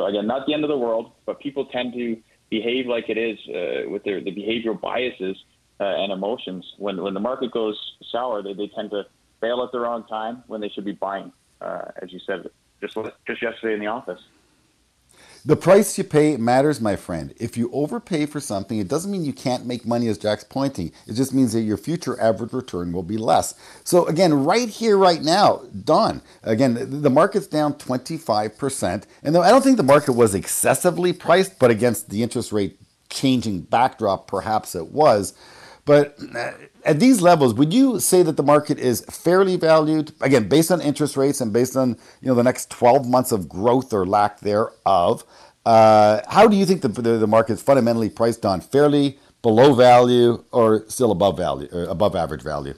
[0.00, 2.16] So again, not the end of the world, but people tend to
[2.48, 5.36] behave like it is uh, with their the behavioral biases
[5.78, 6.64] uh, and emotions.
[6.78, 7.78] When when the market goes
[8.10, 9.02] sour, they, they tend to
[9.42, 12.48] bail at the wrong time when they should be buying, uh, as you said
[12.80, 14.22] just just yesterday in the office.
[15.42, 17.32] The price you pay matters, my friend.
[17.38, 20.92] If you overpay for something, it doesn't mean you can't make money, as Jack's pointing.
[21.06, 23.54] It just means that your future average return will be less.
[23.82, 29.04] So, again, right here, right now, Don, again, the market's down 25%.
[29.22, 32.78] And though I don't think the market was excessively priced, but against the interest rate
[33.08, 35.32] changing backdrop, perhaps it was.
[35.90, 36.52] But uh,
[36.84, 40.12] at these levels, would you say that the market is fairly valued?
[40.20, 43.48] Again, based on interest rates and based on you know the next 12 months of
[43.48, 45.24] growth or lack thereof,
[45.66, 48.60] uh, how do you think the, the, the market is fundamentally priced on?
[48.60, 52.74] Fairly below value or still above value, uh, above average value?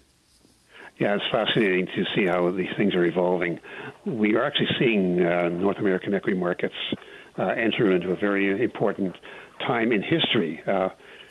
[0.99, 3.61] Yeah, it's fascinating to see how these things are evolving.
[4.07, 6.77] We are actually seeing uh, North American equity markets
[7.39, 9.17] uh, enter into a very important
[9.67, 10.63] time in history.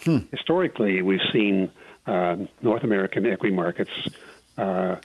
[0.04, 0.20] Hmm.
[0.32, 1.72] Historically, we've seen
[2.08, 3.92] uh, North American equity markets
[4.58, 4.96] uh,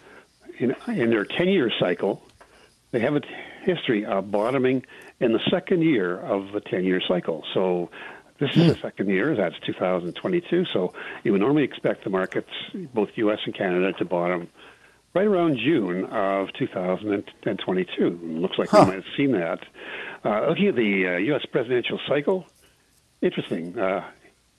[0.59, 2.23] in, in their 10 year cycle,
[2.91, 3.23] they have a
[3.63, 4.85] history of bottoming
[5.21, 7.45] in the second year of the 10 year cycle.
[7.53, 7.91] So
[8.39, 8.81] this is the hmm.
[8.81, 10.67] second year, that's 2022.
[10.73, 10.93] So
[11.25, 12.51] you would normally expect the markets,
[12.95, 14.49] both US and Canada, to bottom
[15.15, 18.21] right around June of 2022.
[18.23, 18.81] Looks like huh.
[18.81, 19.61] we might have seen that.
[20.25, 21.47] Uh, looking at the uh, U.S.
[21.51, 22.47] presidential cycle,
[23.23, 23.79] interesting.
[23.79, 24.05] Uh,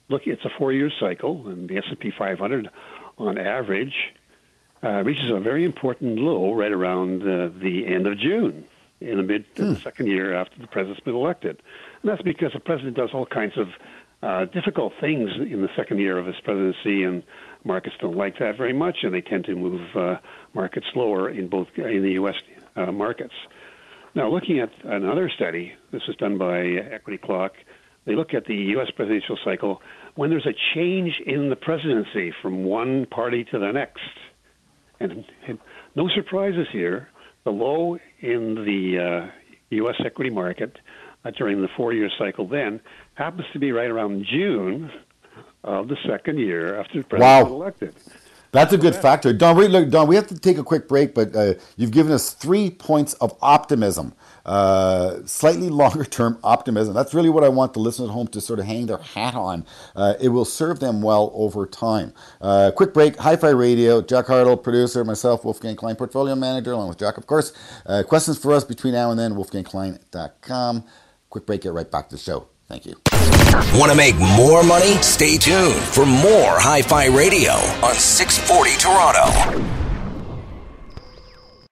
[0.10, 2.70] look, it's a four-year cycle, and the S&P 500,
[3.17, 4.13] on average,
[4.84, 8.66] uh, reaches a very important low right around uh, the end of June,
[9.01, 9.74] in the mid hmm.
[9.74, 11.62] the second year after the president's been elected.
[12.01, 13.70] And that's because the president does all kinds of
[14.24, 17.24] uh, difficult things in the second year of his presidency, and
[17.64, 20.18] markets don't like that very much, and they tend to move uh,
[20.53, 22.36] markets slower in both in the U.S.
[22.76, 23.34] Uh, markets.
[24.16, 27.53] Now, looking at another study, this was done by Equity Clock
[28.08, 28.88] they look at the U.S.
[28.95, 29.82] presidential cycle
[30.16, 34.01] when there's a change in the presidency from one party to the next.
[34.99, 35.60] And, and
[35.95, 37.10] no surprises here.
[37.43, 39.32] The low in the uh,
[39.70, 39.95] U.S.
[40.03, 40.80] equity market
[41.24, 42.80] uh, during the four-year cycle then
[43.14, 44.89] happens to be right around June
[45.64, 47.55] of the second year after the president was Wow.
[47.62, 47.95] elected.
[48.58, 49.34] That's a good factor.
[49.34, 52.12] Don, wait, look, Don, we have to take a quick break, but uh, you've given
[52.12, 54.16] us three points of optimism,
[54.47, 56.95] uh, slightly longer term optimism.
[56.95, 59.36] That's really what I want the listeners at home to sort of hang their hat
[59.36, 59.64] on.
[59.95, 62.16] Uh, it will serve them well over time.
[62.41, 66.89] Uh, quick break, Hi Fi Radio, Jack Hardill, producer, myself, Wolfgang Klein, portfolio manager, along
[66.89, 67.53] with Jack, of course.
[67.86, 70.84] Uh, questions for us between now and then, wolfgangklein.com.
[71.30, 72.47] Quick break, get right back to the show.
[72.68, 72.95] Thank you.
[73.80, 74.93] Want to make more money?
[75.01, 79.78] Stay tuned for more Hi Fi Radio on 640 Toronto.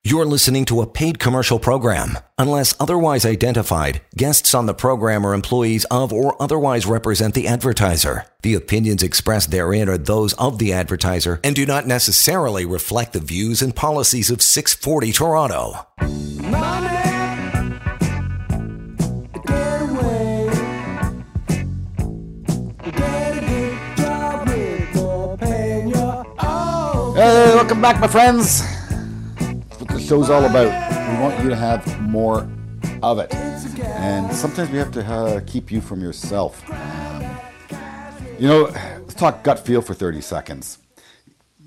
[0.07, 2.19] You're listening to a paid commercial program.
[2.37, 8.25] Unless otherwise identified, guests on the program are employees of or otherwise represent the advertiser.
[8.43, 13.19] The opinions expressed therein are those of the advertiser and do not necessarily reflect the
[13.19, 15.87] views and policies of 640 Toronto.
[15.99, 17.14] Hey,
[27.65, 28.61] welcome back, my friends.
[29.39, 30.67] That's what the show's all about.
[31.11, 32.47] We want you to have more
[33.01, 33.33] of it.
[33.33, 36.61] And sometimes we have to uh, keep you from yourself.
[38.37, 40.77] You know, let's talk gut feel for 30 seconds.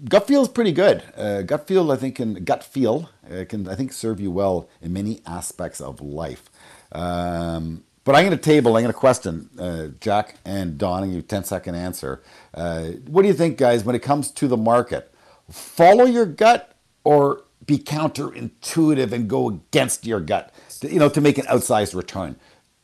[0.08, 1.02] Gut feel is pretty good.
[1.16, 4.68] Uh, gut feel, I think, can gut feel uh, can I think serve you well
[4.80, 6.48] in many aspects of life.
[6.92, 8.76] Um, but I'm going to table.
[8.76, 11.02] I'm going to question uh, Jack and Don.
[11.02, 12.22] and you a 10 second answer.
[12.54, 15.12] Uh, what do you think, guys, when it comes to the market?
[15.50, 16.72] Follow your gut
[17.04, 21.94] or be counterintuitive and go against your gut, to, you know, to make an outsized
[21.94, 22.36] return.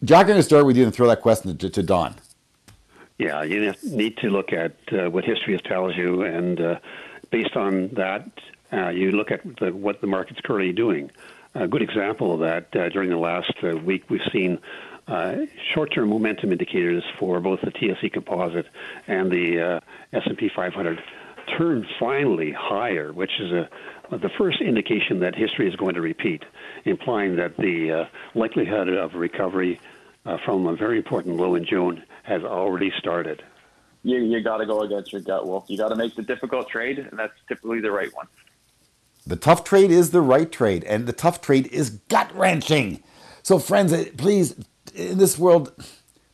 [0.03, 2.15] Jack, I'm going to start with you and throw that question to, to Don.
[3.19, 6.79] Yeah, you need to look at uh, what history tells you, and uh,
[7.31, 8.29] based on that,
[8.73, 11.11] uh, you look at the, what the market's currently doing.
[11.55, 14.59] A good example of that uh, during the last uh, week, we've seen
[15.07, 15.37] uh,
[15.73, 18.67] short-term momentum indicators for both the TSE Composite
[19.07, 19.81] and the uh,
[20.13, 21.01] S&P 500
[21.57, 23.69] turn finally higher, which is a
[24.11, 26.45] the first indication that history is going to repeat,
[26.85, 29.81] implying that the uh, likelihood of recovery
[30.27, 33.43] uh, from a very important low in June has already started.
[34.03, 35.65] You you got to go against your gut, Wolf.
[35.69, 38.27] You got to make the difficult trade, and that's typically the right one.
[39.27, 43.03] The tough trade is the right trade, and the tough trade is gut wrenching.
[43.43, 44.55] So, friends, eh, please,
[44.95, 45.73] in this world,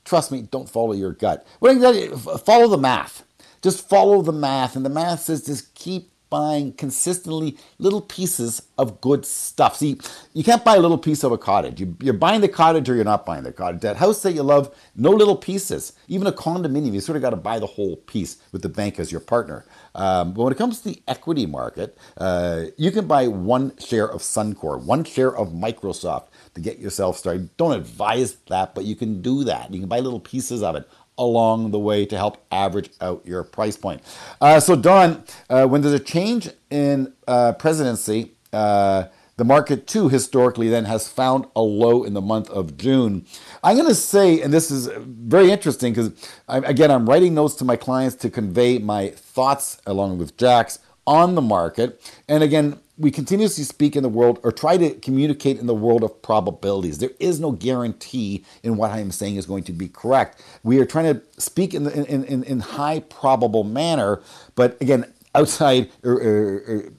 [0.04, 1.46] trust me, don't follow your gut.
[1.60, 3.24] What I can tell you, f- follow the math.
[3.62, 9.00] Just follow the math, and the math says just keep buying consistently little pieces of
[9.00, 9.76] good stuff.
[9.76, 9.98] See,
[10.32, 11.80] you can't buy a little piece of a cottage.
[11.80, 13.80] You, you're buying the cottage or you're not buying the cottage.
[13.80, 15.92] That house that you love, no little pieces.
[16.08, 18.98] Even a condominium, you sort of got to buy the whole piece with the bank
[18.98, 19.66] as your partner.
[19.94, 24.08] Um, but when it comes to the equity market, uh, you can buy one share
[24.08, 27.56] of Suncor, one share of Microsoft to get yourself started.
[27.56, 29.74] Don't advise that, but you can do that.
[29.74, 30.88] You can buy little pieces of it
[31.20, 34.02] along the way to help average out your price point.
[34.40, 39.04] Uh, so, Don, uh, when there's a change in uh, presidency, uh,
[39.36, 43.24] the market too historically then has found a low in the month of June.
[43.62, 46.10] I'm going to say, and this is very interesting because
[46.48, 51.34] again, I'm writing notes to my clients to convey my thoughts along with Jack's on
[51.36, 52.02] the market.
[52.28, 56.04] And again, we continuously speak in the world or try to communicate in the world
[56.04, 56.98] of probabilities.
[56.98, 60.42] There is no guarantee in what I am saying is going to be correct.
[60.62, 64.20] We are trying to speak in the, in, in, in high probable manner,
[64.54, 66.92] but again, outside or, or,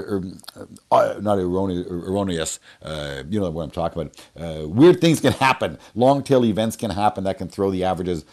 [0.00, 4.26] or, not erroneous, erroneous uh, you know what I'm talking about.
[4.34, 5.78] Uh, weird things can happen.
[5.94, 8.24] Long tail events can happen that can throw the averages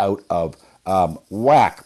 [0.00, 1.84] out of um, whack.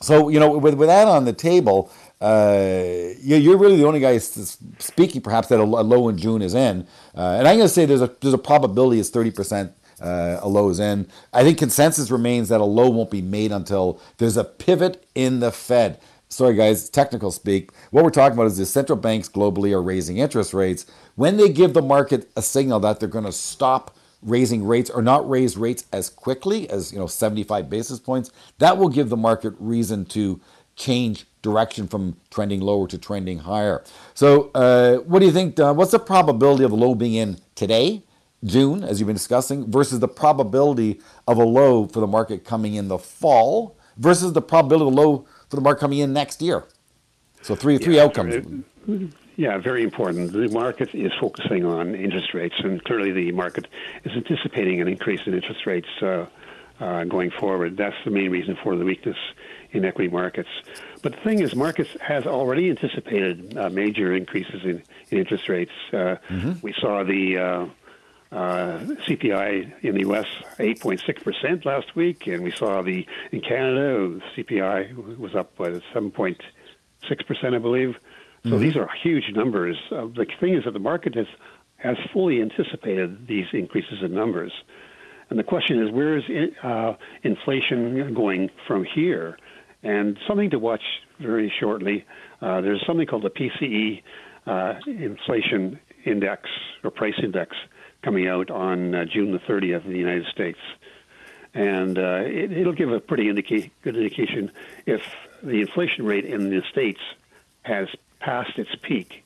[0.00, 4.00] So, you know, with, with that on the table, uh, you- you're really the only
[4.00, 6.86] guy speaking, perhaps, that a, low in June is in.
[7.16, 10.48] Uh, and I'm going to say there's a there's a probability it's 30% uh, a
[10.48, 11.06] low is in.
[11.32, 15.40] I think consensus remains that a low won't be made until there's a pivot in
[15.40, 16.00] the Fed.
[16.28, 17.70] Sorry, guys, technical speak.
[17.90, 20.84] What we're talking about is the central banks globally are raising interest rates.
[21.16, 25.00] When they give the market a signal that they're going to stop raising rates or
[25.00, 29.16] not raise rates as quickly as you know 75 basis points, that will give the
[29.16, 30.40] market reason to
[30.76, 33.82] change direction from trending lower to trending higher.
[34.14, 35.54] So, uh, what do you think?
[35.56, 35.76] Don?
[35.76, 38.04] What's the probability of a low being in today,
[38.44, 42.74] June, as you've been discussing, versus the probability of a low for the market coming
[42.74, 46.42] in the fall, versus the probability of a low for the market coming in next
[46.42, 46.64] year?
[47.42, 48.64] So, three three Yeah, outcomes.
[49.36, 50.32] Yeah, very important.
[50.32, 53.68] The market is focusing on interest rates, and clearly the market
[54.02, 56.26] is anticipating an increase in interest rates uh,
[56.80, 57.76] uh, going forward.
[57.76, 59.16] That's the main reason for the weakness
[59.72, 60.48] in equity markets.
[61.02, 65.72] But the thing is, markets has already anticipated uh, major increases in, in interest rates.
[65.92, 66.16] Uh,
[66.62, 67.66] We saw the uh,
[68.30, 70.26] Uh, CPI in the U.S.
[70.58, 77.26] 8.6 percent last week, and we saw the in Canada CPI was up by 7.6
[77.26, 77.96] percent, I believe.
[78.44, 78.58] So mm-hmm.
[78.60, 79.78] these are huge numbers.
[79.90, 81.26] Uh, the thing is that the market has
[81.78, 84.52] has fully anticipated these increases in numbers,
[85.30, 86.24] and the question is where is
[86.62, 89.38] uh, inflation going from here?
[89.82, 90.82] And something to watch
[91.20, 92.04] very shortly.
[92.42, 94.02] Uh, there's something called the PCE
[94.46, 96.48] uh, inflation index
[96.82, 97.56] or price index
[98.02, 100.58] coming out on uh, June the 30th in the United States.
[101.54, 104.50] And uh, it, will give a pretty indica- good indication
[104.86, 105.02] if
[105.42, 107.00] the inflation rate in the States
[107.62, 107.88] has
[108.20, 109.24] passed its peak.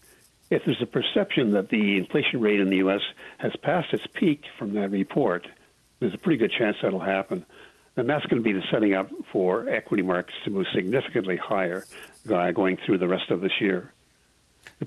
[0.51, 3.01] If there's a perception that the inflation rate in the U.S.
[3.39, 5.47] has passed its peak from that report,
[5.99, 7.47] there's a pretty good chance that'll happen.
[7.97, 11.84] And that's going to be the setting up for equity markets to move significantly higher
[12.32, 13.93] uh, going through the rest of this year.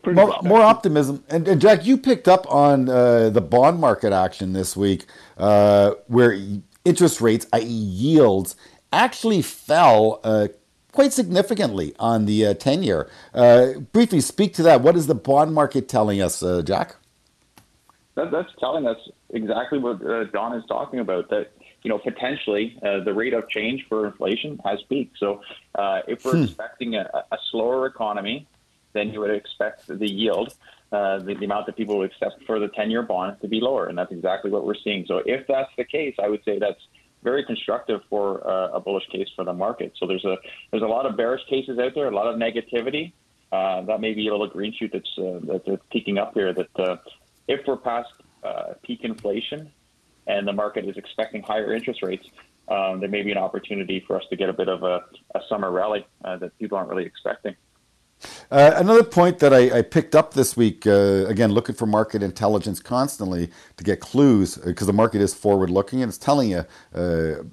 [0.05, 1.23] More, more, optimism.
[1.29, 5.05] And, and, Jack, you picked up on uh, the bond market action this week,
[5.37, 6.37] uh, where
[6.83, 8.55] interest rates, i.e., yields,
[8.91, 10.47] actually fell uh,
[10.91, 13.09] quite significantly on the uh, 10 year.
[13.33, 14.81] Uh, briefly speak to that.
[14.81, 16.95] What is the bond market telling us, uh, Jack?
[18.15, 18.97] That, that's telling us
[19.29, 19.99] exactly what
[20.31, 21.51] Don is talking about that
[21.85, 25.19] you know, potentially uh, the rate of change for inflation has peaked.
[25.19, 25.41] So
[25.75, 26.43] uh, if we're hmm.
[26.45, 28.47] expecting a, a, slower economy,
[28.93, 30.55] then you would expect the yield,
[30.91, 33.85] uh, the, the, amount that people would accept for the 10-year bond to be lower,
[33.85, 35.05] and that's exactly what we're seeing.
[35.07, 36.81] So if that's the case, I would say that's
[37.21, 39.93] very constructive for uh, a bullish case for the market.
[39.99, 40.37] So there's a
[40.71, 43.13] there's a lot of bearish cases out there, a lot of negativity.
[43.51, 46.51] Uh, that may be a little green shoot that's uh, that's peeking up here.
[46.51, 46.99] That
[47.47, 48.09] if we're past
[48.81, 49.71] peak inflation
[50.27, 52.25] and the market is expecting higher interest rates,
[52.67, 55.03] um, there may be an opportunity for us to get a bit of a,
[55.35, 57.55] a summer rally uh, that people aren't really expecting.
[58.49, 62.23] Uh, another point that I, I, picked up this week, uh, again, looking for market
[62.23, 66.49] intelligence constantly to get clues, because uh, the market is forward looking and it's telling
[66.49, 67.43] you uh,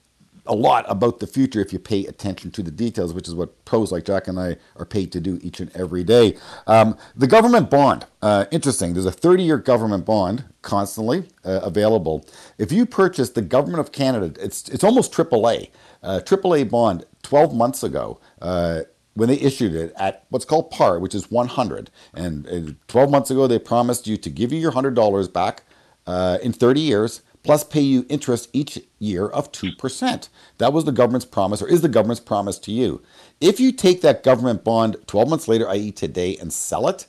[0.47, 3.65] a lot about the future if you pay attention to the details, which is what
[3.65, 6.37] pros like Jack and I are paid to do each and every day.
[6.67, 8.93] Um, the government bond, uh, interesting.
[8.93, 12.27] There's a 30 year government bond constantly uh, available.
[12.59, 15.71] If you purchase the government of Canada, it's, it's almost AAA.
[16.03, 18.81] Uh, AAA bond 12 months ago uh,
[19.15, 21.91] when they issued it at what's called par, which is 100.
[22.15, 25.63] And uh, 12 months ago, they promised you to give you your $100 back
[26.07, 30.29] uh, in 30 years plus pay you interest each year of 2%.
[30.59, 33.03] That was the government's promise, or is the government's promise to you.
[33.41, 37.07] If you take that government bond 12 months later, i.e., today, and sell it,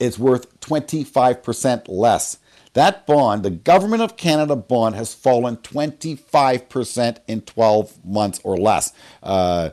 [0.00, 2.38] it's worth 25% less.
[2.74, 8.92] That bond, the Government of Canada bond, has fallen 25% in 12 months or less.
[9.22, 9.70] Uh,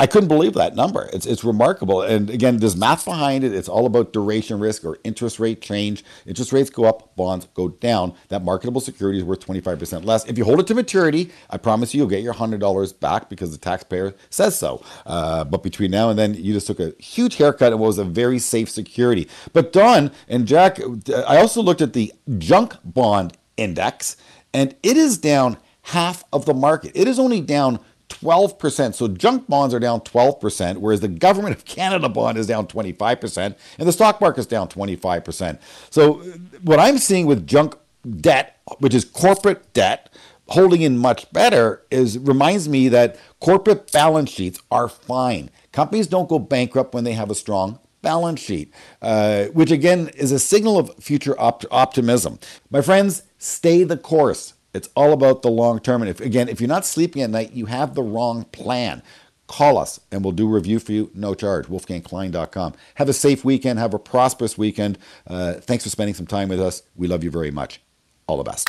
[0.00, 1.10] I couldn't believe that number.
[1.12, 2.02] It's it's remarkable.
[2.02, 3.52] And again, there's math behind it.
[3.52, 6.04] It's all about duration risk or interest rate change.
[6.24, 8.14] Interest rates go up, bonds go down.
[8.28, 10.24] That marketable security is worth 25% less.
[10.26, 13.50] If you hold it to maturity, I promise you, you'll get your $100 back because
[13.50, 14.84] the taxpayer says so.
[15.04, 18.04] Uh, but between now and then, you just took a huge haircut and was a
[18.04, 19.28] very safe security.
[19.52, 20.78] But Don and Jack,
[21.26, 24.16] I also looked at the junk bond index,
[24.54, 26.92] and it is down half of the market.
[26.94, 28.94] It is only down 12%.
[28.94, 33.54] So junk bonds are down 12%, whereas the government of Canada bond is down 25%,
[33.78, 35.58] and the stock market is down 25%.
[35.90, 36.14] So
[36.62, 37.76] what I'm seeing with junk
[38.20, 40.10] debt, which is corporate debt,
[40.48, 45.50] holding in much better is reminds me that corporate balance sheets are fine.
[45.72, 50.32] Companies don't go bankrupt when they have a strong balance sheet, uh, which again is
[50.32, 52.38] a signal of future op- optimism.
[52.70, 54.54] My friends, stay the course.
[54.78, 56.00] It's all about the long term.
[56.00, 59.02] And if again, if you're not sleeping at night, you have the wrong plan.
[59.46, 61.66] Call us and we'll do a review for you, no charge.
[61.66, 62.74] WolfgangKlein.com.
[62.96, 63.78] Have a safe weekend.
[63.78, 64.98] Have a prosperous weekend.
[65.26, 66.82] Uh, thanks for spending some time with us.
[66.96, 67.80] We love you very much.
[68.26, 68.68] All the best.